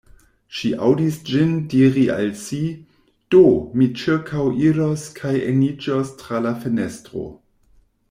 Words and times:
Ŝi 0.59 0.69
aŭdis 0.85 1.19
ĝin 1.31 1.51
diri 1.73 2.05
al 2.13 2.31
si: 2.45 2.63
“Do, 3.35 3.43
mi 3.77 3.91
ĉirkaŭiros 4.05 5.07
kaj 5.21 5.35
eniĝos 5.53 6.15
tra 6.25 6.45
la 6.49 6.59
fenestro.” 6.65 7.33